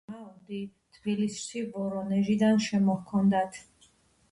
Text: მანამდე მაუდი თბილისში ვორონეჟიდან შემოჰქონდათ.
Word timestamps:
მანამდე 0.11 0.19
მაუდი 0.21 0.61
თბილისში 0.95 1.61
ვორონეჟიდან 1.75 2.59
შემოჰქონდათ. 2.71 3.65